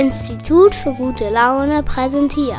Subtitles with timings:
[0.00, 2.56] Institut für gute Laune präsentiert.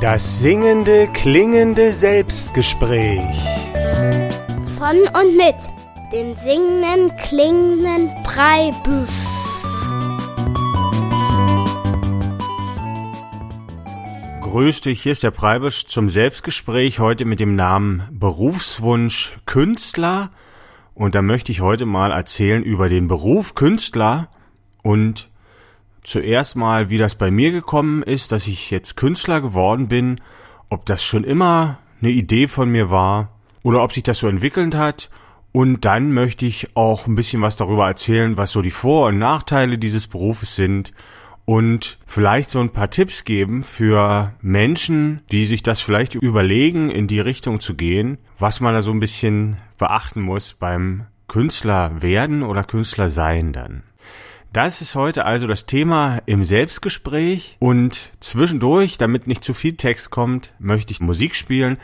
[0.00, 3.22] Das singende, klingende Selbstgespräch.
[4.76, 5.54] Von und mit
[6.12, 9.10] dem singenden, klingenden Breibüsch.
[14.40, 20.32] Grüß dich, hier ist der Preibisch zum Selbstgespräch heute mit dem Namen Berufswunsch Künstler.
[20.94, 24.28] Und da möchte ich heute mal erzählen über den Beruf Künstler
[24.82, 25.30] und
[26.04, 30.20] zuerst mal, wie das bei mir gekommen ist, dass ich jetzt Künstler geworden bin,
[30.68, 33.30] ob das schon immer eine Idee von mir war
[33.62, 35.10] oder ob sich das so entwickelt hat.
[35.52, 39.18] Und dann möchte ich auch ein bisschen was darüber erzählen, was so die Vor- und
[39.18, 40.92] Nachteile dieses Berufes sind
[41.44, 47.06] und vielleicht so ein paar Tipps geben für Menschen, die sich das vielleicht überlegen, in
[47.06, 52.42] die Richtung zu gehen, was man da so ein bisschen beachten muss beim Künstler werden
[52.42, 53.82] oder Künstler sein dann.
[54.54, 57.56] Das ist heute also das Thema im Selbstgespräch.
[57.58, 61.76] Und zwischendurch, damit nicht zu viel Text kommt, möchte ich Musik spielen.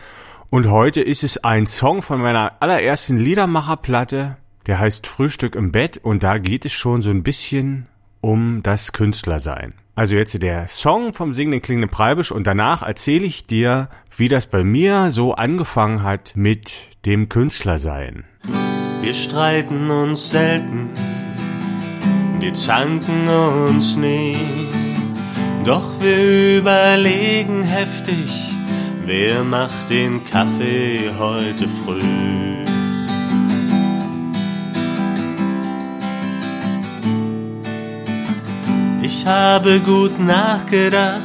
[0.50, 4.36] Und heute ist es ein Song von meiner allerersten Liedermacherplatte,
[4.68, 5.98] der heißt Frühstück im Bett.
[5.98, 7.88] Und da geht es schon so ein bisschen
[8.20, 9.74] um das Künstlersein.
[9.96, 14.46] Also jetzt der Song vom singenden klingenden Preibisch und danach erzähle ich dir, wie das
[14.46, 18.26] bei mir so angefangen hat mit dem Künstlersein.
[19.00, 20.90] Wir streiten uns selten,
[22.40, 23.28] wir zanken
[23.68, 24.36] uns nie,
[25.64, 28.30] doch wir überlegen heftig,
[29.04, 32.00] wer macht den Kaffee heute früh.
[39.02, 41.20] Ich habe gut nachgedacht,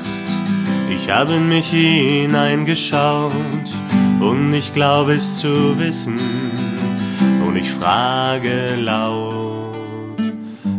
[0.93, 3.31] ich habe mich hineingeschaut
[4.19, 6.19] und ich glaube es zu wissen
[7.47, 9.44] und ich frage laut.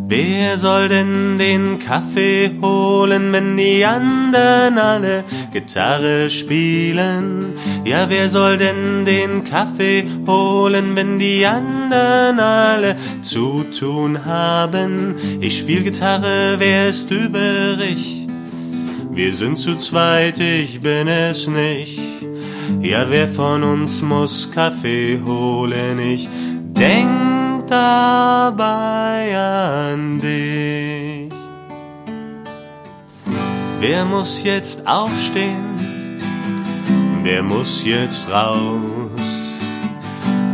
[0.09, 7.55] Wer soll denn den Kaffee holen, wenn die anderen alle Gitarre spielen?
[7.85, 15.17] Ja, wer soll denn den Kaffee holen, wenn die anderen alle zu tun haben?
[15.41, 18.29] Ich spiel Gitarre, wer ist übrig?
[19.11, 21.99] Wir sind zu zweit, ich bin es nicht.
[22.81, 25.99] Ja, wer von uns muss Kaffee holen?
[25.99, 26.29] Ich
[26.77, 27.36] denk
[27.71, 31.33] dabei an dich.
[33.81, 36.21] Wer muss jetzt aufstehen?
[37.23, 39.11] Wer muss jetzt raus?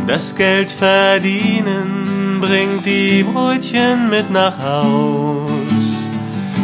[0.07, 5.49] Das Geld verdienen bringt die Brötchen mit nach Haus.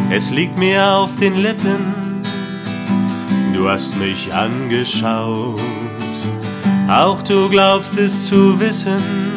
[0.09, 2.21] Es liegt mir auf den Lippen,
[3.53, 5.61] du hast mich angeschaut.
[6.89, 9.28] Auch du glaubst es zu wissen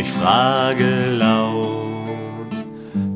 [0.00, 1.68] ich frage laut,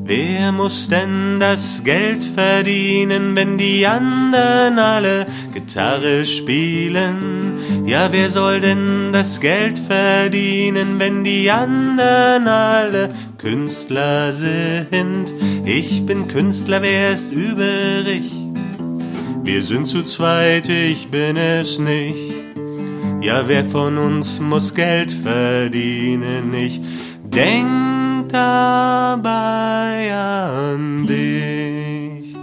[0.03, 7.87] wer muss denn das Geld verdienen, wenn die anderen alle Gitarre spielen?
[7.87, 13.09] Ja, wer soll denn das Geld verdienen, wenn die anderen alle
[13.39, 15.33] Künstler sind?
[15.63, 18.31] Ich bin Künstler, wer ist übrig?
[19.43, 22.34] Wir sind zu zweit, ich bin es nicht.
[23.25, 26.53] Ja, wer von uns muss Geld verdienen?
[26.53, 26.79] Ich
[27.23, 32.35] denk dabei an dich.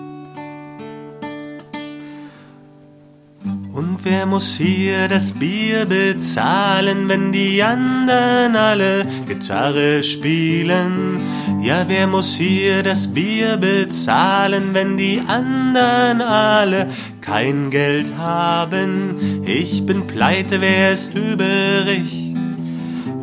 [3.73, 11.21] Und wer muss hier das Bier bezahlen, wenn die anderen alle Gitarre spielen?
[11.63, 16.89] Ja, wer muss hier das Bier bezahlen, wenn die anderen alle
[17.21, 19.45] kein Geld haben?
[19.47, 22.35] Ich bin pleite, wer ist übrig?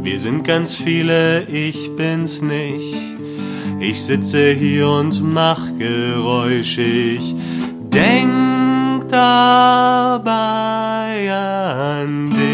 [0.01, 2.95] Wir sind ganz viele, ich bin's nicht.
[3.81, 7.35] Ich sitze hier und mach Geräusche, ich
[7.91, 10.29] denk dabei
[11.29, 12.49] an dich.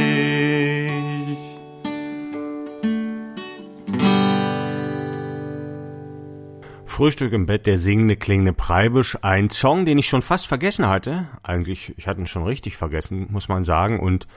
[6.96, 9.18] Frühstück im Bett, der singende, klingende Preibisch.
[9.22, 11.28] Ein Song, den ich schon fast vergessen hatte.
[11.44, 14.00] Eigentlich, ich hatte ihn schon richtig vergessen, muss man sagen.
[14.00, 14.28] Und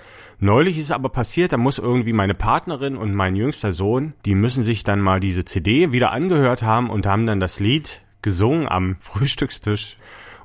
[0.40, 4.64] neulich ist aber passiert, da muss irgendwie meine Partnerin und mein jüngster Sohn, die müssen
[4.64, 8.96] sich dann mal diese CD wieder angehört haben und haben dann das Lied gesungen am
[9.00, 9.96] Frühstückstisch.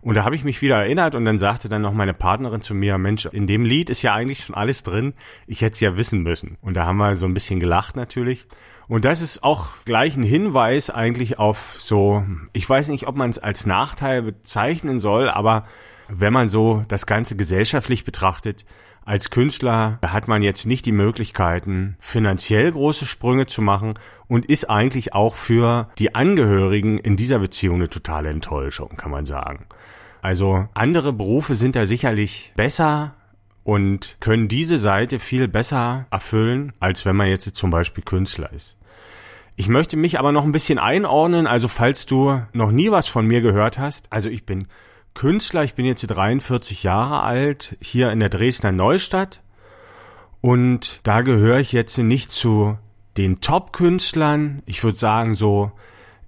[0.01, 2.75] Und da habe ich mich wieder erinnert und dann sagte dann noch meine Partnerin zu
[2.75, 5.15] mir, Mensch, in dem Lied ist ja eigentlich schon alles drin.
[5.47, 6.59] Ich hätte es ja wissen müssen.
[6.61, 8.45] Und da haben wir so ein bisschen gelacht natürlich.
[8.87, 13.29] Und das ist auch gleich ein Hinweis eigentlich auf so, ich weiß nicht, ob man
[13.29, 15.65] es als Nachteil bezeichnen soll, aber
[16.09, 18.65] wenn man so das Ganze gesellschaftlich betrachtet,
[19.05, 23.95] als Künstler hat man jetzt nicht die Möglichkeiten, finanziell große Sprünge zu machen
[24.27, 29.25] und ist eigentlich auch für die Angehörigen in dieser Beziehung eine totale Enttäuschung, kann man
[29.25, 29.65] sagen.
[30.21, 33.15] Also andere Berufe sind da sicherlich besser
[33.63, 38.77] und können diese Seite viel besser erfüllen, als wenn man jetzt zum Beispiel Künstler ist.
[39.55, 43.27] Ich möchte mich aber noch ein bisschen einordnen, also falls du noch nie was von
[43.27, 44.67] mir gehört hast, also ich bin
[45.13, 49.41] Künstler, ich bin jetzt 43 Jahre alt, hier in der Dresdner Neustadt
[50.41, 52.77] und da gehöre ich jetzt nicht zu
[53.15, 55.71] den Top-Künstlern, ich würde sagen so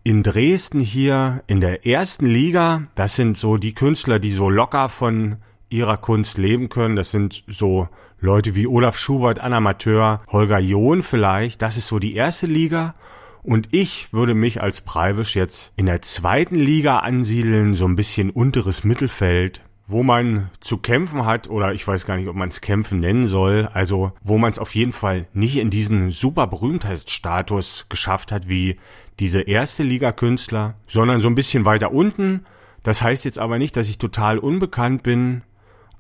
[0.04, 4.88] in Dresden hier in der ersten Liga, das sind so die Künstler, die so locker
[4.88, 5.38] von
[5.76, 7.88] ihrer Kunst leben können, das sind so
[8.20, 12.96] Leute wie Olaf Schubert, Anna Amateur, Holger John vielleicht, das ist so die erste Liga.
[13.44, 18.32] Und ich würde mich als Preibisch jetzt in der zweiten Liga ansiedeln, so ein bisschen
[18.32, 22.62] unteres Mittelfeld, wo man zu kämpfen hat, oder ich weiß gar nicht, ob man es
[22.62, 27.86] kämpfen nennen soll, also wo man es auf jeden Fall nicht in diesen super Berühmtheitsstatus
[27.88, 28.78] geschafft hat wie
[29.20, 32.46] diese erste Liga-Künstler, sondern so ein bisschen weiter unten.
[32.82, 35.44] Das heißt jetzt aber nicht, dass ich total unbekannt bin.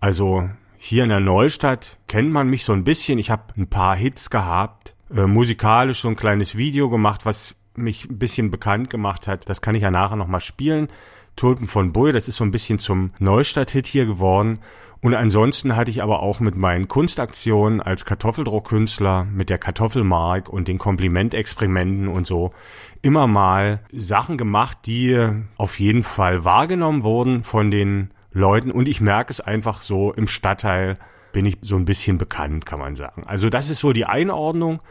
[0.06, 0.48] Also
[0.78, 3.18] hier in der Neustadt kennt man mich so ein bisschen.
[3.18, 8.08] Ich habe ein paar Hits gehabt, äh, musikalisch so ein kleines Video gemacht, was mich
[8.08, 9.50] ein bisschen bekannt gemacht hat.
[9.50, 10.90] Das kann ich ja nachher nochmal spielen.
[11.36, 14.60] Tulpen von Bull, das ist so ein bisschen zum Neustadt-Hit hier geworden.
[15.02, 20.68] Und ansonsten hatte ich aber auch mit meinen Kunstaktionen als Kartoffeldruckkünstler, mit der Kartoffelmark und
[20.68, 22.54] den Komplimentexperimenten und so
[23.02, 29.02] immer mal Sachen gemacht, die auf jeden Fall wahrgenommen wurden von den Leuten und ich
[29.02, 30.98] merke es einfach so im Stadtteil
[31.32, 33.24] bin ich so ein bisschen bekannt, kann man sagen.
[33.26, 34.82] Also das ist so die Einordnung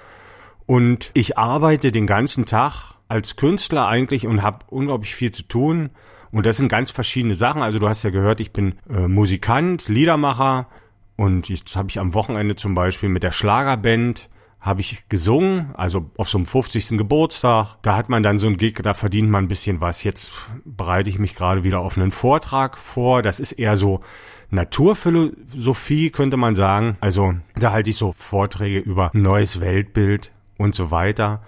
[0.66, 5.90] und ich arbeite den ganzen Tag als Künstler eigentlich und habe unglaublich viel zu tun
[6.32, 7.62] und das sind ganz verschiedene Sachen.
[7.62, 10.68] Also du hast ja gehört, ich bin äh, Musikant, Liedermacher
[11.16, 14.30] und jetzt habe ich am Wochenende zum Beispiel mit der Schlagerband
[14.64, 16.96] habe ich gesungen, also auf so einem 50.
[16.96, 17.76] Geburtstag.
[17.82, 20.04] Da hat man dann so ein Gig, da verdient man ein bisschen was.
[20.04, 20.32] Jetzt
[20.64, 23.20] bereite ich mich gerade wieder auf einen Vortrag vor.
[23.20, 24.00] Das ist eher so
[24.48, 26.96] Naturphilosophie, könnte man sagen.
[27.02, 31.42] Also da halte ich so Vorträge über neues Weltbild und so weiter.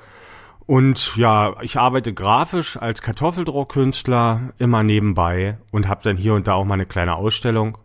[0.66, 6.52] Und ja, ich arbeite grafisch als Kartoffeldruckkünstler immer nebenbei und habe dann hier und da
[6.52, 7.78] auch mal eine kleine Ausstellung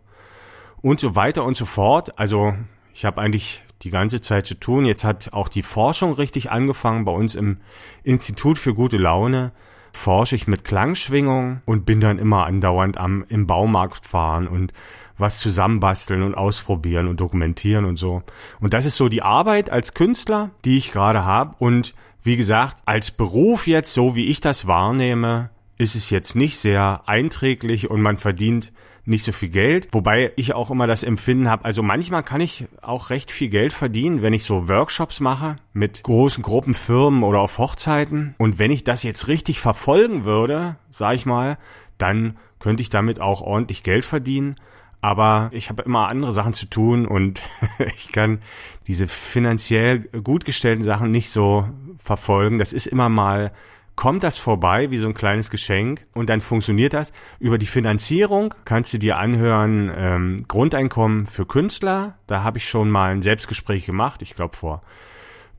[0.82, 2.18] und so weiter und so fort.
[2.20, 2.52] Also
[2.92, 4.86] ich habe eigentlich die ganze Zeit zu tun.
[4.86, 7.04] Jetzt hat auch die Forschung richtig angefangen.
[7.04, 7.58] Bei uns im
[8.02, 9.52] Institut für gute Laune
[9.92, 14.72] forsche ich mit Klangschwingung und bin dann immer andauernd am im Baumarkt fahren und
[15.18, 18.22] was zusammenbasteln und ausprobieren und dokumentieren und so.
[18.60, 21.54] Und das ist so die Arbeit als Künstler, die ich gerade habe.
[21.58, 26.58] Und wie gesagt, als Beruf jetzt, so wie ich das wahrnehme, ist es jetzt nicht
[26.58, 28.72] sehr einträglich und man verdient
[29.04, 32.66] nicht so viel Geld, wobei ich auch immer das Empfinden habe, also manchmal kann ich
[32.82, 37.58] auch recht viel Geld verdienen, wenn ich so Workshops mache mit großen Gruppenfirmen oder auf
[37.58, 41.58] Hochzeiten und wenn ich das jetzt richtig verfolgen würde, sag ich mal,
[41.98, 44.56] dann könnte ich damit auch ordentlich Geld verdienen.
[45.00, 47.42] Aber ich habe immer andere Sachen zu tun und
[47.96, 48.40] ich kann
[48.86, 52.60] diese finanziell gut gestellten Sachen nicht so verfolgen.
[52.60, 53.52] Das ist immer mal
[53.96, 57.12] kommt das vorbei wie so ein kleines Geschenk und dann funktioniert das.
[57.38, 62.18] Über die Finanzierung kannst du dir anhören, ähm, Grundeinkommen für Künstler.
[62.26, 64.82] Da habe ich schon mal ein Selbstgespräch gemacht, ich glaube vor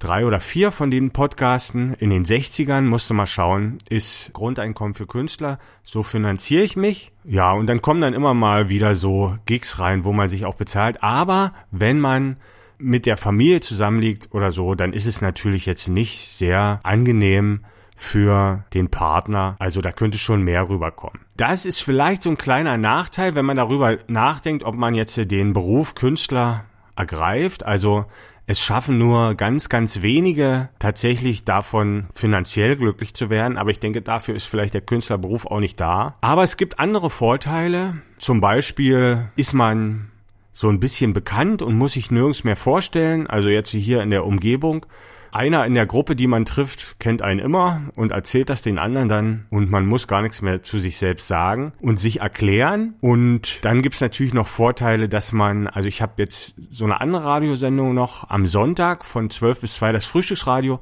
[0.04, 1.94] drei oder vier von den Podcasten.
[1.94, 7.14] In den 60ern musst du mal schauen, ist Grundeinkommen für Künstler, so finanziere ich mich.
[7.24, 10.56] Ja, und dann kommen dann immer mal wieder so Gigs rein, wo man sich auch
[10.56, 11.02] bezahlt.
[11.02, 12.38] Aber wenn man
[12.78, 17.64] mit der Familie zusammenliegt oder so, dann ist es natürlich jetzt nicht sehr angenehm,
[18.04, 19.56] für den Partner.
[19.60, 21.22] Also da könnte schon mehr rüberkommen.
[21.38, 25.54] Das ist vielleicht so ein kleiner Nachteil, wenn man darüber nachdenkt, ob man jetzt den
[25.54, 27.66] Beruf Künstler ergreift.
[27.66, 28.06] Also
[28.46, 33.58] es schaffen nur ganz, ganz wenige tatsächlich davon finanziell glücklich zu werden.
[33.58, 36.18] Aber ich denke, dafür ist vielleicht der Künstlerberuf auch nicht da.
[36.22, 38.02] Aber es gibt andere Vorteile.
[38.20, 40.12] Zum Beispiel ist man
[40.52, 43.28] so ein bisschen bekannt und muss sich nirgends mehr vorstellen.
[43.28, 44.86] Also jetzt hier in der Umgebung
[45.34, 49.10] einer in der Gruppe, die man trifft, kennt einen immer und erzählt das den anderen
[49.10, 52.96] dann und man muss gar nichts mehr zu sich selbst sagen und sich erklären.
[53.02, 57.26] Und dann gibt's natürlich noch Vorteile, dass man, also ich habe jetzt so eine andere
[57.26, 60.80] Radiosendung noch am Sonntag von 12 bis 2 das Frühstücksradio.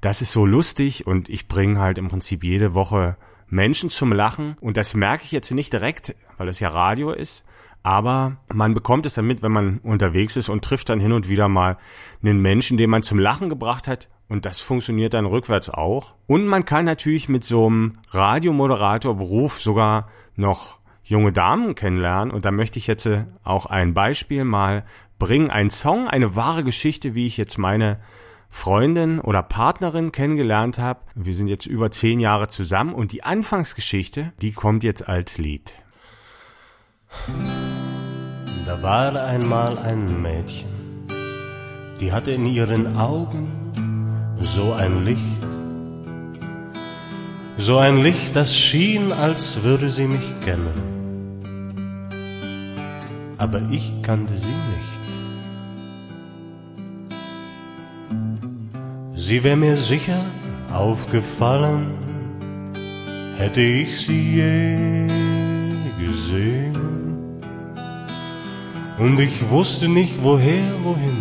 [0.00, 3.16] Das ist so lustig und ich bringe halt im Prinzip jede Woche
[3.48, 7.44] Menschen zum Lachen und das merke ich jetzt nicht direkt, weil es ja Radio ist,
[7.82, 11.28] aber man bekommt es dann mit, wenn man unterwegs ist und trifft dann hin und
[11.28, 11.78] wieder mal
[12.22, 14.08] einen Menschen, den man zum Lachen gebracht hat.
[14.28, 16.14] Und das funktioniert dann rückwärts auch.
[16.26, 22.32] Und man kann natürlich mit so einem Radiomoderatorberuf sogar noch junge Damen kennenlernen.
[22.32, 23.08] Und da möchte ich jetzt
[23.42, 24.84] auch ein Beispiel mal
[25.18, 28.00] bringen einen Song, eine wahre Geschichte, wie ich jetzt meine
[28.48, 31.00] Freundin oder Partnerin kennengelernt habe.
[31.14, 35.72] Wir sind jetzt über zehn Jahre zusammen und die Anfangsgeschichte, die kommt jetzt als Lied.
[38.66, 40.68] Da war einmal ein Mädchen,
[42.00, 43.48] die hatte in ihren Augen
[44.40, 45.42] so ein Licht,
[47.58, 50.90] so ein Licht, das schien, als würde sie mich kennen.
[53.38, 55.00] Aber ich kannte sie nicht.
[59.14, 60.20] Sie wäre mir sicher
[60.72, 61.92] aufgefallen,
[63.36, 65.06] hätte ich sie je
[65.98, 66.69] gesehen.
[69.00, 71.20] Und ich wusste nicht woher, wohin.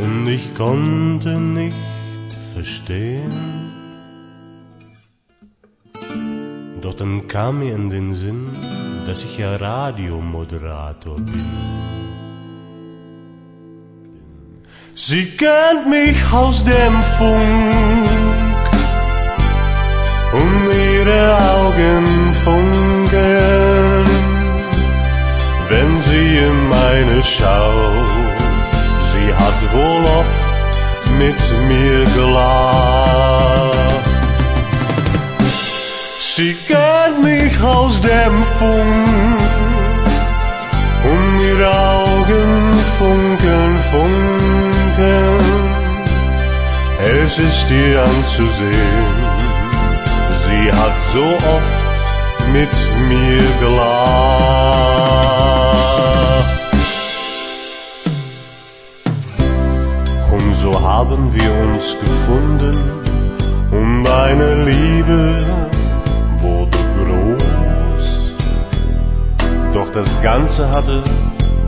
[0.00, 1.74] Und ich konnte nicht
[2.52, 3.72] verstehen.
[6.80, 8.46] Doch dann kam mir in den Sinn,
[9.04, 11.44] dass ich ja Radiomoderator bin.
[14.94, 18.08] Sie kennt mich aus dem Funk
[20.32, 22.23] und ihre Augen
[26.74, 28.12] meine schaut.
[29.10, 31.40] Sie hat wohl oft mit
[31.70, 33.74] mir gelacht.
[36.36, 39.40] Sie kennt mich aus dem Funk
[41.12, 45.44] und ihre Augen funkeln, funkeln
[47.24, 49.14] es ist ihr anzusehen.
[50.44, 51.94] Sie hat so oft
[52.52, 52.70] mit
[53.08, 55.04] mir gelacht.
[60.64, 62.74] So haben wir uns gefunden
[63.70, 65.36] und eine Liebe
[66.40, 68.06] wurde groß.
[69.74, 71.02] Doch das Ganze hatte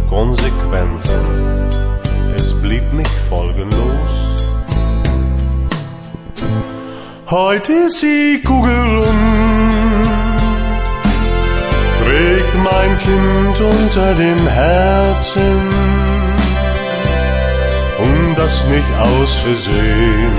[0.09, 1.47] Konsequenzen
[2.67, 4.11] blieb nicht folgenlos.
[7.31, 9.07] Heute ist sie kugelrund,
[12.03, 16.06] trägt mein Kind unter dem Herzen
[17.99, 20.37] und das nicht aus Versehen.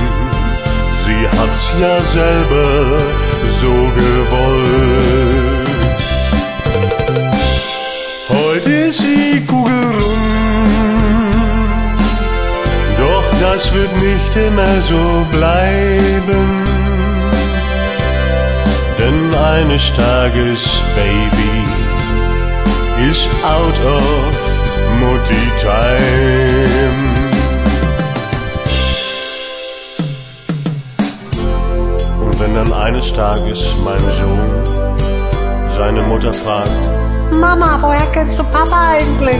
[1.05, 3.01] Sie hat's ja selber
[3.47, 5.67] so gewollt.
[8.29, 10.27] Heute ist sie kugelrund
[13.57, 16.63] das wird nicht immer so bleiben.
[18.99, 21.63] Denn eines Tages, Baby,
[23.09, 24.33] ist out of
[24.99, 27.16] Mutti Time.
[32.57, 34.49] Dann eines Tages mein Sohn
[35.67, 36.71] seine Mutter fragt,
[37.39, 39.37] Mama, woher kennst du Papa eigentlich?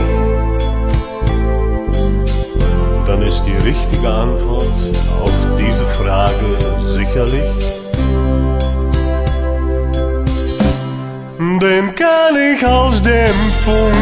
[3.06, 4.62] dann ist die richtige Antwort
[5.24, 7.64] auf diese Frage sicherlich.
[11.38, 13.94] Den kenn ich aus dem Funk.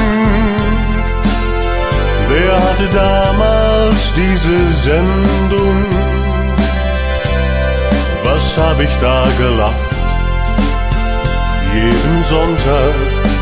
[2.29, 5.86] Wer hatte damals diese Sendung?
[8.37, 9.93] Was hab ich da gelacht?
[11.75, 12.95] Jeden Sonntag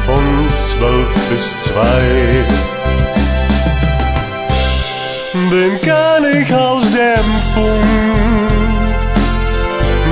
[0.07, 2.45] von zwölf bis zwei
[5.51, 7.25] den kann ich aus dem
[7.55, 8.51] Funk.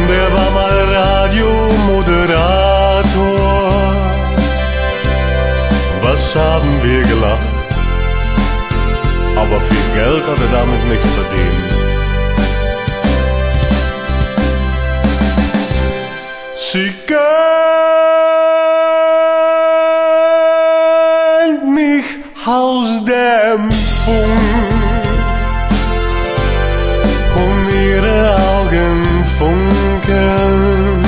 [0.08, 3.72] Der war mal Radiomoderator.
[6.02, 7.46] Was haben wir gelacht?
[9.36, 11.71] Aber viel Geld hat er damit nicht verdient.
[16.72, 17.20] Sie kennt
[21.74, 22.06] mich
[22.46, 24.72] aus dem Funk.
[29.42, 31.04] funkeln,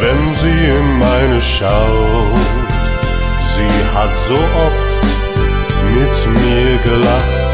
[0.00, 2.50] wenn sie in meine schaut.
[3.54, 4.94] Sie hat so oft
[5.94, 7.53] mit mir gelacht.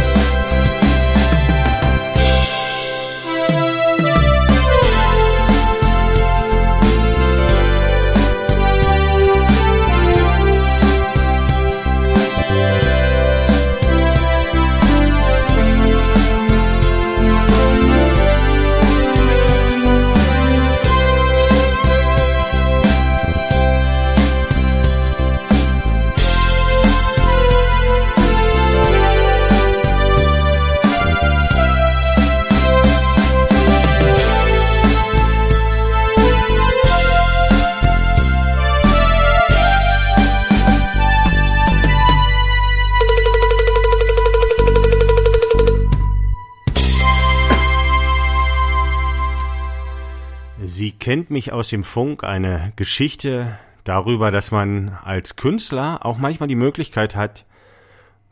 [50.90, 56.48] Die kennt mich aus dem Funk, eine Geschichte darüber, dass man als Künstler auch manchmal
[56.48, 57.44] die Möglichkeit hat,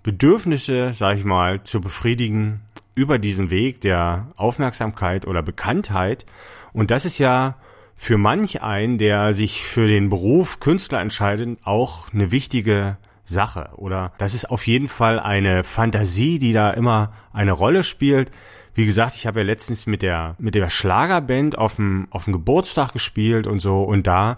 [0.02, 2.62] Bedürfnisse, sag ich mal, zu befriedigen
[2.96, 6.26] über diesen Weg der Aufmerksamkeit oder Bekanntheit.
[6.72, 7.54] Und das ist ja
[7.94, 13.70] für manch einen, der sich für den Beruf Künstler entscheidet, auch eine wichtige Sache.
[13.76, 18.32] Oder das ist auf jeden Fall eine Fantasie, die da immer eine Rolle spielt.
[18.78, 22.32] Wie gesagt, ich habe ja letztens mit der, mit der Schlagerband auf dem, auf dem
[22.32, 23.82] Geburtstag gespielt und so.
[23.82, 24.37] Und da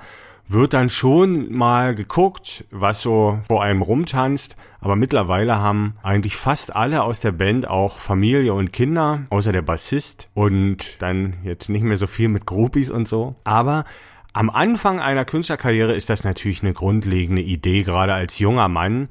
[0.49, 4.57] wird dann schon mal geguckt, was so vor einem rumtanzt.
[4.81, 9.61] Aber mittlerweile haben eigentlich fast alle aus der Band auch Familie und Kinder, außer der
[9.61, 13.35] Bassist und dann jetzt nicht mehr so viel mit Groupies und so.
[13.45, 13.85] Aber
[14.33, 19.11] am Anfang einer Künstlerkarriere ist das natürlich eine grundlegende Idee, gerade als junger Mann,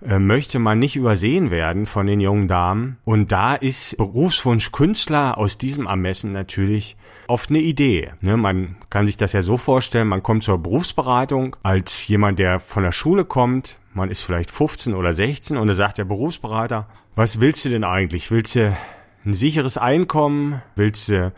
[0.00, 2.98] möchte man nicht übersehen werden von den jungen Damen.
[3.04, 6.96] Und da ist Berufswunsch Künstler aus diesem Ermessen natürlich
[7.28, 8.12] oft eine Idee.
[8.20, 8.36] Ne?
[8.36, 12.82] Man kann sich das ja so vorstellen, man kommt zur Berufsberatung als jemand, der von
[12.82, 17.40] der Schule kommt, man ist vielleicht 15 oder 16 und da sagt der Berufsberater, was
[17.40, 18.30] willst du denn eigentlich?
[18.30, 18.76] Willst du
[19.24, 20.60] ein sicheres Einkommen?
[20.76, 21.32] Willst du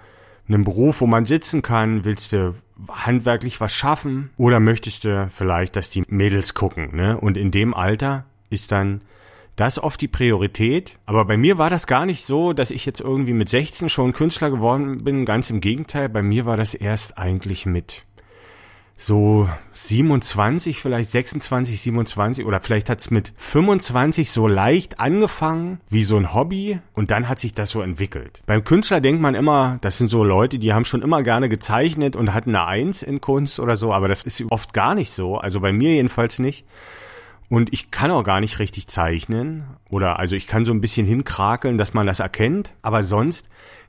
[0.48, 2.04] einen Beruf, wo man sitzen kann?
[2.04, 2.54] Willst du
[2.88, 4.30] handwerklich was schaffen?
[4.36, 6.96] Oder möchtest du vielleicht, dass die Mädels gucken?
[6.96, 7.18] Ne?
[7.18, 9.02] Und in dem Alter ist dann
[9.56, 10.98] das oft die Priorität.
[11.04, 14.12] Aber bei mir war das gar nicht so, dass ich jetzt irgendwie mit 16 schon
[14.12, 15.24] Künstler geworden bin.
[15.24, 16.08] Ganz im Gegenteil.
[16.08, 18.04] Bei mir war das erst eigentlich mit
[19.00, 26.16] so 27, vielleicht 26, 27 oder vielleicht hat's mit 25 so leicht angefangen, wie so
[26.16, 28.42] ein Hobby und dann hat sich das so entwickelt.
[28.46, 32.16] Beim Künstler denkt man immer, das sind so Leute, die haben schon immer gerne gezeichnet
[32.16, 35.38] und hatten eine Eins in Kunst oder so, aber das ist oft gar nicht so,
[35.38, 36.66] also bei mir jedenfalls nicht.
[37.48, 39.64] Und ich kann auch gar nicht richtig zeichnen.
[39.88, 42.74] Oder also ich kann so ein bisschen hinkrakeln, dass man das erkennt.
[42.82, 43.48] Aber sonst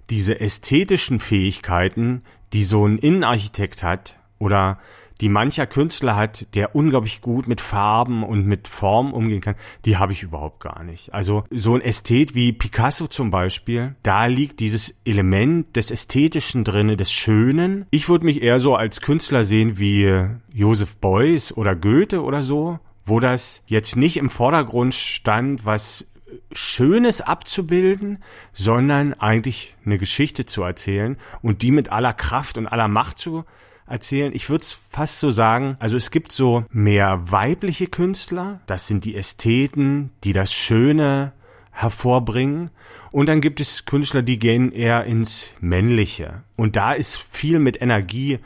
[0.10, 4.80] diese ästhetischen Fähigkeiten, die so ein Innenarchitekt hat oder
[5.22, 9.98] die mancher Künstler hat, der unglaublich gut mit Farben und mit Form umgehen kann, die
[9.98, 11.14] habe ich überhaupt gar nicht.
[11.14, 16.96] Also so ein Ästhet wie Picasso zum Beispiel, da liegt dieses Element des Ästhetischen drinne,
[16.96, 17.86] des Schönen.
[17.92, 22.80] Ich würde mich eher so als Künstler sehen wie Joseph Beuys oder Goethe oder so
[23.10, 26.06] wo das jetzt nicht im Vordergrund stand, was
[26.52, 32.88] Schönes abzubilden, sondern eigentlich eine Geschichte zu erzählen und die mit aller Kraft und aller
[32.88, 33.46] Macht zu
[33.88, 34.32] erzählen.
[34.34, 39.06] Ich würde es fast so sagen, also es gibt so mehr weibliche Künstler, das sind
[39.06, 41.34] die Ästheten, die das Schöne
[41.72, 42.72] hervorbringen.
[43.12, 46.44] Und dann gibt es Künstler, die gehen eher ins Männliche.
[46.56, 48.40] Und da ist viel mit Energie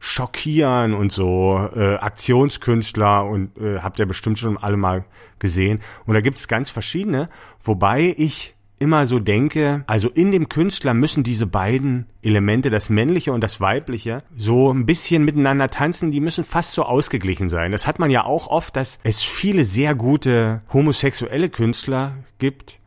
[0.00, 5.04] schockieren und so äh, Aktionskünstler und äh, habt ihr bestimmt schon alle mal
[5.38, 5.80] gesehen.
[6.06, 7.28] Und da gibt's ganz verschiedene,
[7.60, 13.30] wobei ich immer so denke, also in dem Künstler müssen diese beiden Elemente, das männliche
[13.32, 17.72] und das weibliche, so ein bisschen miteinander tanzen, die müssen fast so ausgeglichen sein.
[17.72, 22.79] Das hat man ja auch oft, dass es viele sehr gute homosexuelle Künstler gibt,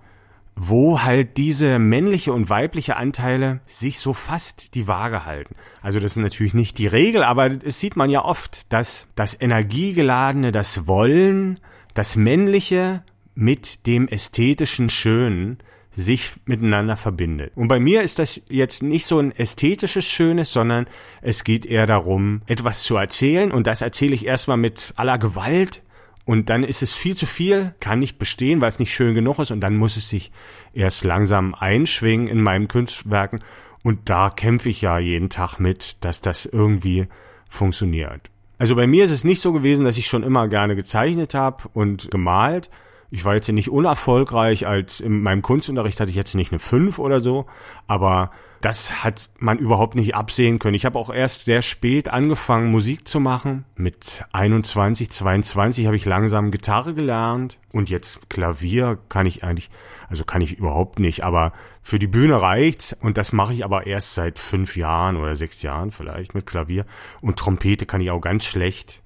[0.55, 5.55] wo halt diese männliche und weibliche Anteile sich so fast die Waage halten.
[5.81, 9.39] Also das ist natürlich nicht die Regel, aber es sieht man ja oft, dass das
[9.39, 11.59] Energiegeladene, das Wollen,
[11.93, 13.03] das Männliche
[13.35, 15.57] mit dem ästhetischen Schönen
[15.95, 17.51] sich miteinander verbindet.
[17.55, 20.87] Und bei mir ist das jetzt nicht so ein ästhetisches Schönes, sondern
[21.21, 25.83] es geht eher darum, etwas zu erzählen und das erzähle ich erstmal mit aller Gewalt
[26.25, 29.39] und dann ist es viel zu viel, kann nicht bestehen, weil es nicht schön genug
[29.39, 30.31] ist und dann muss es sich
[30.73, 33.43] erst langsam einschwingen in meinen Kunstwerken
[33.83, 37.07] und da kämpfe ich ja jeden Tag mit, dass das irgendwie
[37.49, 38.29] funktioniert.
[38.57, 41.63] Also bei mir ist es nicht so gewesen, dass ich schon immer gerne gezeichnet habe
[41.73, 42.69] und gemalt.
[43.12, 46.97] Ich war jetzt nicht unerfolgreich, als in meinem Kunstunterricht hatte ich jetzt nicht eine 5
[46.99, 47.45] oder so,
[47.88, 48.31] aber
[48.63, 50.76] das hat man überhaupt nicht absehen können.
[50.76, 53.65] Ich habe auch erst sehr spät angefangen, Musik zu machen.
[53.76, 59.69] Mit 21, 22 habe ich langsam Gitarre gelernt und jetzt Klavier kann ich eigentlich,
[60.08, 63.86] also kann ich überhaupt nicht, aber für die Bühne reicht's und das mache ich aber
[63.86, 66.86] erst seit fünf Jahren oder sechs Jahren vielleicht mit Klavier
[67.19, 69.02] und Trompete kann ich auch ganz schlecht.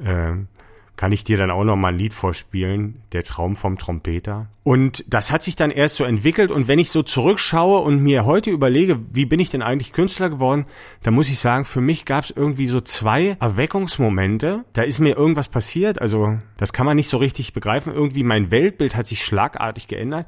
[0.00, 0.48] Ähm,
[0.96, 4.48] kann ich dir dann auch noch mal ein Lied vorspielen, Der Traum vom Trompeter.
[4.62, 8.24] Und das hat sich dann erst so entwickelt und wenn ich so zurückschaue und mir
[8.24, 10.66] heute überlege, wie bin ich denn eigentlich Künstler geworden,
[11.02, 14.64] dann muss ich sagen, für mich gab es irgendwie so zwei Erweckungsmomente.
[14.72, 17.92] Da ist mir irgendwas passiert, also das kann man nicht so richtig begreifen.
[17.92, 20.26] Irgendwie mein Weltbild hat sich schlagartig geändert.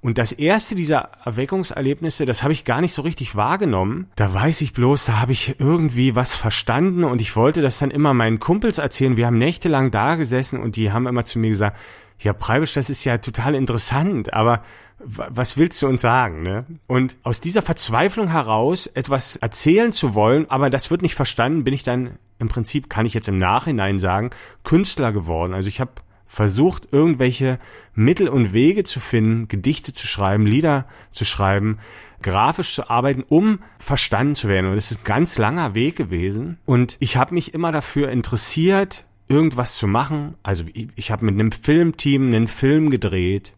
[0.00, 4.08] Und das erste dieser Erweckungserlebnisse, das habe ich gar nicht so richtig wahrgenommen.
[4.14, 7.90] Da weiß ich bloß, da habe ich irgendwie was verstanden und ich wollte das dann
[7.90, 9.16] immer meinen Kumpels erzählen.
[9.16, 11.76] Wir haben nächtelang da gesessen und die haben immer zu mir gesagt,
[12.20, 14.62] ja, Preibisch, das ist ja total interessant, aber
[15.00, 16.64] was willst du uns sagen, ne?
[16.88, 21.74] Und aus dieser Verzweiflung heraus etwas erzählen zu wollen, aber das wird nicht verstanden, bin
[21.74, 24.30] ich dann im Prinzip, kann ich jetzt im Nachhinein sagen,
[24.64, 25.54] Künstler geworden.
[25.54, 25.92] Also ich habe
[26.28, 27.58] versucht, irgendwelche
[27.94, 31.78] Mittel und Wege zu finden, Gedichte zu schreiben, Lieder zu schreiben,
[32.22, 34.70] grafisch zu arbeiten, um verstanden zu werden.
[34.70, 36.58] Und es ist ein ganz langer Weg gewesen.
[36.66, 40.36] Und ich habe mich immer dafür interessiert, irgendwas zu machen.
[40.42, 43.54] Also ich, ich habe mit einem Filmteam einen Film gedreht.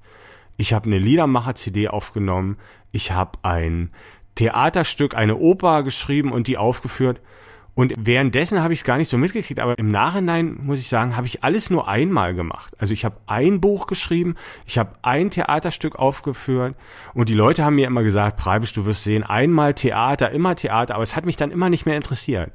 [0.56, 2.56] Ich habe eine Liedermacher-CD aufgenommen.
[2.92, 3.90] Ich habe ein
[4.36, 7.20] Theaterstück, eine Oper geschrieben und die aufgeführt.
[7.74, 11.16] Und währenddessen habe ich es gar nicht so mitgekriegt, aber im Nachhinein muss ich sagen,
[11.16, 12.74] habe ich alles nur einmal gemacht.
[12.78, 14.34] Also ich habe ein Buch geschrieben,
[14.66, 16.74] ich habe ein Theaterstück aufgeführt
[17.14, 20.94] und die Leute haben mir immer gesagt, Preibisch, du wirst sehen, einmal Theater, immer Theater,
[20.94, 22.52] aber es hat mich dann immer nicht mehr interessiert.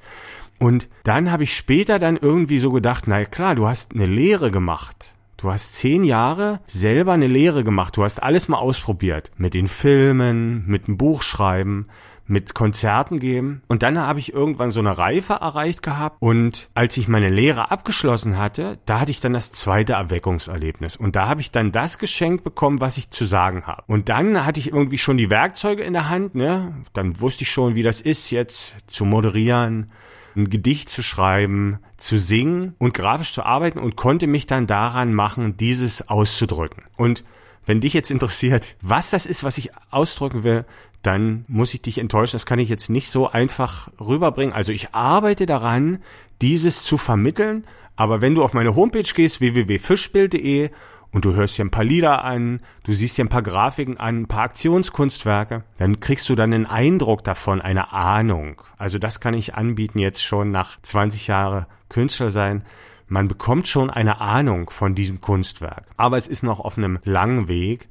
[0.60, 4.52] Und dann habe ich später dann irgendwie so gedacht, na klar, du hast eine Lehre
[4.52, 5.16] gemacht.
[5.38, 7.98] Du hast zehn Jahre selber eine Lehre gemacht.
[7.98, 9.32] Du hast alles mal ausprobiert.
[9.38, 11.88] Mit den Filmen, mit dem Buchschreiben
[12.28, 13.62] mit Konzerten geben.
[13.68, 16.18] Und dann habe ich irgendwann so eine Reife erreicht gehabt.
[16.20, 20.96] Und als ich meine Lehre abgeschlossen hatte, da hatte ich dann das zweite Erweckungserlebnis.
[20.96, 23.84] Und da habe ich dann das geschenkt bekommen, was ich zu sagen habe.
[23.88, 26.74] Und dann hatte ich irgendwie schon die Werkzeuge in der Hand, ne?
[26.94, 29.92] Dann wusste ich schon, wie das ist, jetzt zu moderieren,
[30.36, 35.14] ein Gedicht zu schreiben, zu singen und grafisch zu arbeiten und konnte mich dann daran
[35.14, 36.84] machen, dieses auszudrücken.
[36.98, 37.24] Und
[37.66, 40.66] wenn dich jetzt interessiert, was das ist, was ich ausdrücken will,
[41.06, 42.36] dann muss ich dich enttäuschen.
[42.36, 44.54] Das kann ich jetzt nicht so einfach rüberbringen.
[44.54, 46.00] Also ich arbeite daran,
[46.42, 47.66] dieses zu vermitteln.
[47.96, 50.70] Aber wenn du auf meine Homepage gehst, www.fischbild.de
[51.12, 54.22] und du hörst dir ein paar Lieder an, du siehst dir ein paar Grafiken an,
[54.22, 58.62] ein paar Aktionskunstwerke, dann kriegst du dann einen Eindruck davon, eine Ahnung.
[58.78, 62.64] Also das kann ich anbieten jetzt schon nach 20 Jahre Künstler sein.
[63.08, 65.86] Man bekommt schon eine Ahnung von diesem Kunstwerk.
[65.96, 67.88] Aber es ist noch auf einem langen Weg.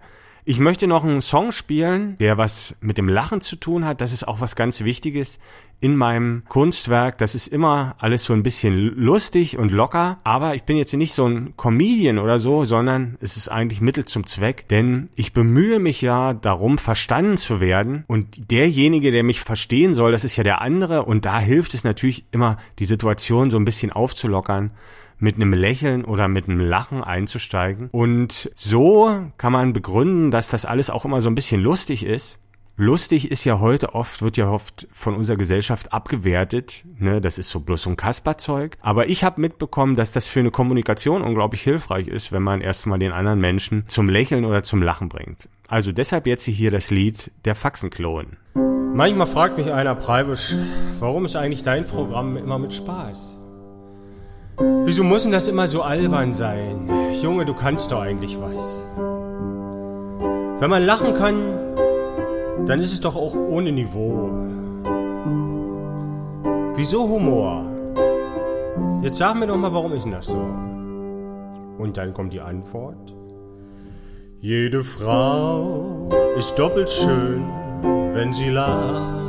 [0.47, 4.03] Ich möchte noch einen Song spielen, der was mit dem Lachen zu tun hat.
[4.03, 5.39] Das ist auch was ganz Wichtiges
[5.81, 7.17] in meinem Kunstwerk.
[7.17, 10.19] Das ist immer alles so ein bisschen lustig und locker.
[10.23, 14.05] Aber ich bin jetzt nicht so ein Comedian oder so, sondern es ist eigentlich Mittel
[14.05, 14.69] zum Zweck.
[14.69, 18.05] Denn ich bemühe mich ja darum, verstanden zu werden.
[18.07, 21.07] Und derjenige, der mich verstehen soll, das ist ja der andere.
[21.07, 24.73] Und da hilft es natürlich immer, die Situation so ein bisschen aufzulockern
[25.19, 27.89] mit einem Lächeln oder mit einem Lachen einzusteigen.
[27.93, 32.39] Und so kann man begründen, dass das alles auch immer so ein bisschen lustig ist.
[32.77, 36.85] Lustig ist ja heute oft, wird ja oft von unserer Gesellschaft abgewertet.
[36.99, 38.77] Ne, das ist so bloß so ein Kasperzeug.
[38.81, 42.99] Aber ich habe mitbekommen, dass das für eine Kommunikation unglaublich hilfreich ist, wenn man erstmal
[42.99, 45.49] den anderen Menschen zum Lächeln oder zum Lachen bringt.
[45.69, 48.39] Also deshalb jetzt hier das Lied Der Faxenklon.
[48.93, 50.55] Manchmal fragt mich einer Preibisch,
[50.99, 53.44] warum ist eigentlich dein Programm immer mit Spaß?
[54.57, 56.89] Wieso muss denn das immer so albern sein?
[57.23, 58.81] Junge, du kannst doch eigentlich was.
[60.59, 61.37] Wenn man lachen kann,
[62.67, 64.31] dann ist es doch auch ohne Niveau.
[66.77, 67.65] Wieso Humor?
[69.03, 70.47] Jetzt sag mir doch mal, warum ist denn das so?
[71.79, 73.15] Und dann kommt die Antwort.
[74.41, 77.45] Jede Frau ist doppelt schön,
[78.13, 79.24] wenn sie lacht.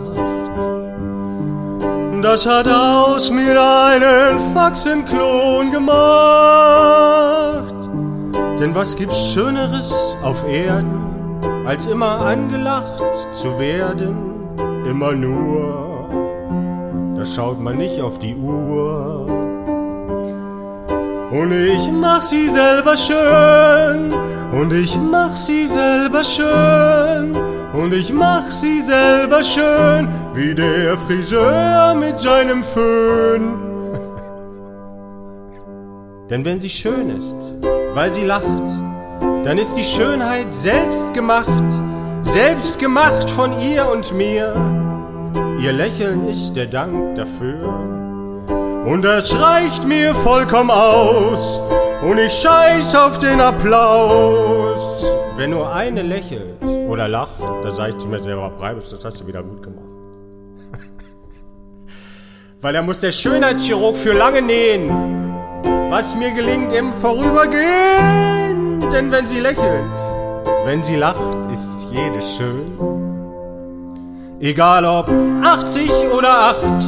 [2.26, 6.02] Das hat aus mir einen Faxenklon gemacht.
[8.60, 11.04] Denn was gibt's Schöneres auf Erden,
[11.68, 14.16] als immer angelacht zu werden?
[14.90, 16.10] Immer nur,
[17.16, 19.28] da schaut man nicht auf die Uhr.
[21.30, 24.16] Und ich mach sie selber schön,
[24.52, 27.38] und ich mach sie selber schön,
[27.76, 33.58] und ich mach sie selber schön, wie der Friseur mit seinem Föhn.
[36.30, 37.36] Denn wenn sie schön ist,
[37.94, 38.70] weil sie lacht,
[39.44, 41.72] dann ist die Schönheit selbst gemacht,
[42.24, 44.56] selbst gemacht von ihr und mir.
[45.60, 47.86] Ihr Lächeln ist der Dank dafür.
[48.86, 51.60] Und das reicht mir vollkommen aus.
[52.06, 55.12] Und ich scheiß auf den Applaus.
[55.36, 59.22] Wenn nur eine lächelt oder lacht, da sag ich zu mir selber, Breibisch, das hast
[59.22, 59.90] du wieder gut gemacht.
[62.62, 65.34] Weil da muss der Schönheitschirurg für lange nähen,
[65.90, 68.88] was mir gelingt im Vorübergehen.
[68.92, 70.00] Denn wenn sie lächelt,
[70.64, 72.72] wenn sie lacht, ist jede schön.
[74.40, 75.10] Egal ob
[75.42, 76.86] 80 oder 8,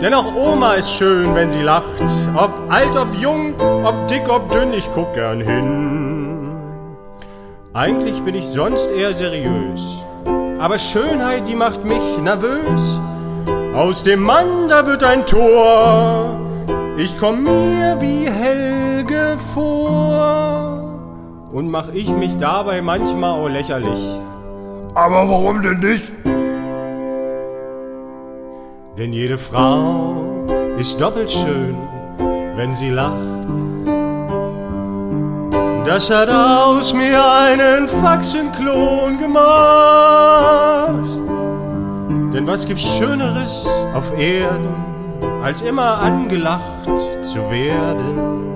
[0.00, 2.00] denn auch Oma ist schön, wenn sie lacht.
[2.34, 6.56] Ob alt, ob jung, ob dick, ob dünn, ich guck gern hin.
[7.72, 9.80] Eigentlich bin ich sonst eher seriös.
[10.58, 12.98] Aber Schönheit, die macht mich nervös.
[13.74, 16.38] Aus dem Mann, da wird ein Tor.
[16.96, 19.90] Ich komm mir wie Helge vor.
[21.52, 24.00] und mach ich mich dabei manchmal auch lächerlich.
[24.94, 26.12] Aber warum denn nicht?
[28.98, 30.46] Denn jede Frau
[30.78, 31.76] ist doppelt schön,
[32.56, 33.46] wenn sie lacht.
[35.86, 39.40] Das hat aus mir einen Faxenklon gemacht.
[42.32, 44.74] Denn was gibt's Schöneres auf Erden,
[45.42, 46.84] als immer angelacht
[47.22, 48.49] zu werden?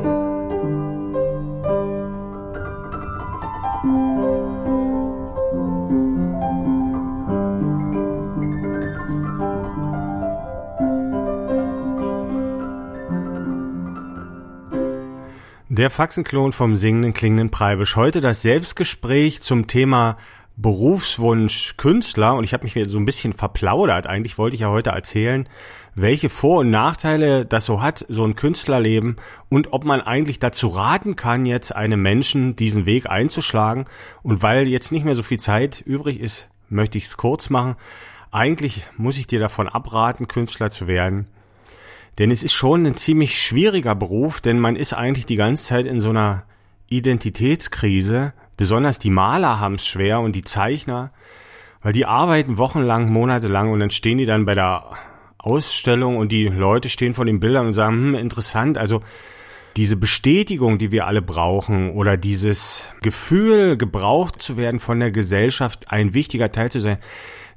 [15.76, 17.96] Der Faxenklon vom singenden klingenden Preibisch.
[17.96, 20.18] Heute das Selbstgespräch zum Thema
[20.54, 24.06] Berufswunsch Künstler und ich habe mich so ein bisschen verplaudert.
[24.06, 25.48] Eigentlich wollte ich ja heute erzählen,
[25.96, 29.16] welche Vor- und Nachteile das so hat, so ein Künstlerleben
[29.48, 33.86] und ob man eigentlich dazu raten kann, jetzt einem Menschen diesen Weg einzuschlagen.
[34.22, 37.74] Und weil jetzt nicht mehr so viel Zeit übrig ist, möchte ich es kurz machen.
[38.30, 41.26] Eigentlich muss ich dir davon abraten, Künstler zu werden.
[42.18, 45.86] Denn es ist schon ein ziemlich schwieriger Beruf, denn man ist eigentlich die ganze Zeit
[45.86, 46.44] in so einer
[46.88, 48.34] Identitätskrise.
[48.56, 51.12] Besonders die Maler haben es schwer und die Zeichner,
[51.82, 54.90] weil die arbeiten wochenlang, monatelang und dann stehen die dann bei der
[55.38, 59.02] Ausstellung und die Leute stehen vor den Bildern und sagen, hm, interessant, also
[59.76, 65.90] diese Bestätigung, die wir alle brauchen oder dieses Gefühl, gebraucht zu werden von der Gesellschaft,
[65.90, 66.98] ein wichtiger Teil zu sein,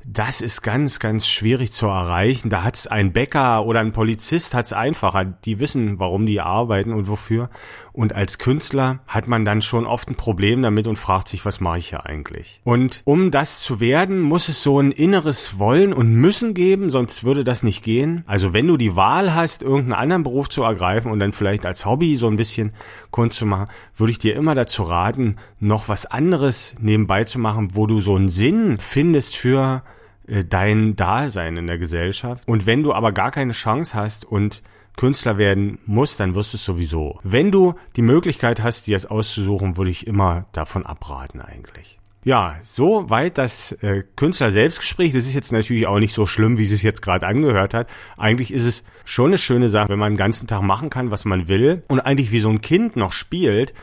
[0.06, 2.50] das ist ganz, ganz schwierig zu erreichen.
[2.50, 5.26] Da hat's ein Bäcker oder ein Polizist hat's einfacher.
[5.26, 7.50] Die wissen, warum die arbeiten und wofür.
[7.98, 11.62] Und als Künstler hat man dann schon oft ein Problem damit und fragt sich, was
[11.62, 12.62] mache ich hier eigentlich?
[12.64, 17.24] Und um das zu werden, muss es so ein inneres Wollen und Müssen geben, sonst
[17.24, 18.24] würde das nicht gehen.
[18.28, 21.88] Also wenn du die Wahl hast, irgendeinen anderen Beruf zu ergreifen und dann vielleicht als
[21.88, 22.72] Hobby so ein bisschen
[23.10, 27.70] Kunst zu machen, würde ich dir immer dazu raten, noch was anderes nebenbei zu machen,
[27.74, 29.82] wo du so einen Sinn findest für
[30.28, 32.44] äh, dein Dasein in der Gesellschaft.
[32.48, 34.62] Und wenn du aber gar keine Chance hast und
[34.98, 37.20] Künstler werden musst, dann wirst du es sowieso.
[37.24, 41.98] Wenn du die Möglichkeit hast, dir es auszusuchen, würde ich immer davon abraten eigentlich.
[42.26, 45.14] Ja, so weit das äh, Künstler-Selbstgespräch.
[45.14, 47.88] Das ist jetzt natürlich auch nicht so schlimm, wie es jetzt gerade angehört hat.
[48.18, 51.24] Eigentlich ist es schon eine schöne Sache, wenn man den ganzen Tag machen kann, was
[51.24, 53.74] man will und eigentlich wie so ein Kind noch spielt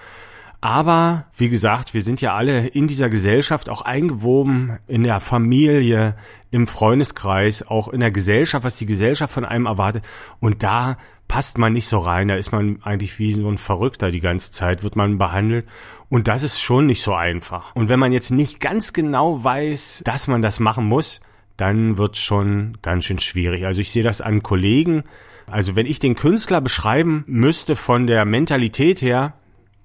[0.65, 6.17] aber wie gesagt, wir sind ja alle in dieser Gesellschaft auch eingewoben, in der Familie,
[6.51, 10.07] im Freundeskreis, auch in der Gesellschaft, was die Gesellschaft von einem erwartet.
[10.41, 10.97] Und da
[11.29, 12.29] passt man nicht so rein.
[12.29, 15.67] Da ist man eigentlich wie so ein Verrückter die ganze Zeit, wird man behandelt.
[16.09, 17.77] Und das ist schon nicht so einfach.
[17.77, 21.21] Und wenn man jetzt nicht ganz genau weiß, dass man das machen muss,
[21.59, 23.67] dann wird's schon ganz schön schwierig.
[23.67, 25.05] Also ich sehe das an Kollegen.
[25.47, 29.35] Also wenn ich den Künstler beschreiben müsste von der Mentalität her,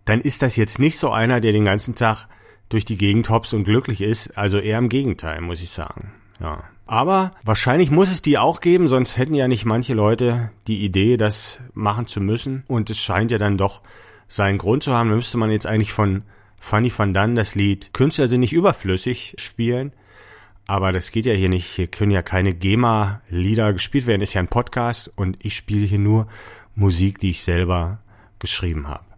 [0.09, 2.27] dann ist das jetzt nicht so einer, der den ganzen Tag
[2.69, 4.37] durch die Gegend hops und glücklich ist.
[4.37, 6.11] Also eher im Gegenteil, muss ich sagen.
[6.39, 6.63] Ja.
[6.87, 11.17] Aber wahrscheinlich muss es die auch geben, sonst hätten ja nicht manche Leute die Idee,
[11.17, 12.63] das machen zu müssen.
[12.65, 13.81] Und es scheint ja dann doch
[14.27, 15.09] seinen Grund zu haben.
[15.09, 16.23] Da müsste man jetzt eigentlich von
[16.57, 19.93] Fanny van Dunn das Lied Künstler sind nicht überflüssig spielen.
[20.65, 21.67] Aber das geht ja hier nicht.
[21.67, 24.23] Hier können ja keine GEMA-Lieder gespielt werden.
[24.23, 26.27] Ist ja ein Podcast und ich spiele hier nur
[26.73, 27.99] Musik, die ich selber
[28.39, 29.08] geschrieben habe.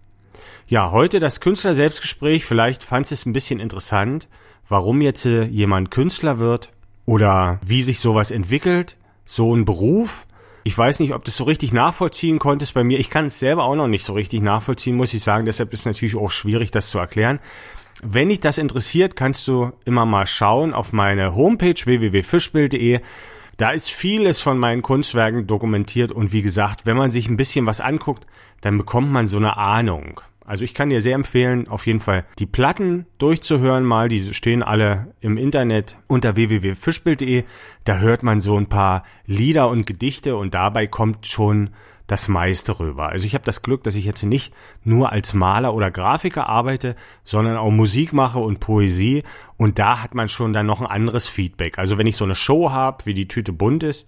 [0.72, 2.46] Ja, heute das Künstler-Selbstgespräch.
[2.46, 4.30] Vielleicht fandst du es ein bisschen interessant,
[4.70, 6.72] warum jetzt äh, jemand Künstler wird
[7.06, 10.26] oder wie sich sowas entwickelt, so ein Beruf.
[10.64, 13.02] Ich weiß nicht, ob du es so richtig nachvollziehen konntest bei mir.
[13.02, 15.46] Ich kann es selber auch noch nicht so richtig nachvollziehen, muss ich sagen.
[15.46, 17.42] Deshalb ist es natürlich auch schwierig, das zu erklären.
[18.02, 23.02] Wenn dich das interessiert, kannst du immer mal schauen auf meine Homepage www.fischbild.de.
[23.58, 27.66] Da ist vieles von meinen Kunstwerken dokumentiert und wie gesagt, wenn man sich ein bisschen
[27.66, 28.26] was anguckt,
[28.62, 30.22] dann bekommt man so eine Ahnung.
[30.52, 34.10] Also ich kann dir sehr empfehlen, auf jeden Fall die Platten durchzuhören mal.
[34.10, 37.46] Die stehen alle im Internet unter www.fischbild.de.
[37.86, 41.70] Da hört man so ein paar Lieder und Gedichte und dabei kommt schon
[42.06, 43.08] das meiste rüber.
[43.08, 46.98] Also ich habe das Glück, dass ich jetzt nicht nur als Maler oder Grafiker arbeite,
[47.24, 49.24] sondern auch Musik mache und Poesie.
[49.56, 51.80] Und da hat man schon dann noch ein anderes Feedback.
[51.80, 54.06] Also wenn ich so eine Show habe, wie die Tüte bunt ist,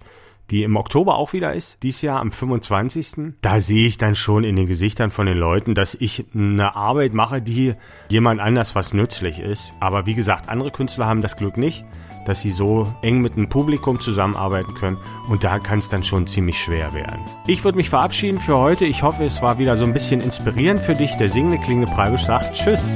[0.52, 3.34] die im Oktober auch wieder ist, dies Jahr am 25.
[3.42, 7.14] Da sehe ich dann schon in den Gesichtern von den Leuten, dass ich eine Arbeit
[7.14, 7.74] mache, die
[8.10, 9.74] jemand anders was nützlich ist.
[9.80, 11.86] Aber wie gesagt, andere Künstler haben das Glück nicht,
[12.26, 14.98] dass sie so eng mit einem Publikum zusammenarbeiten können
[15.30, 17.20] und da kann es dann schon ziemlich schwer werden.
[17.48, 18.86] Ich würde mich verabschieden für heute.
[18.86, 21.16] Ich hoffe, es war wieder so ein bisschen inspirierend für dich.
[21.16, 22.96] Der singende klingende Preibisch sagt Tschüss.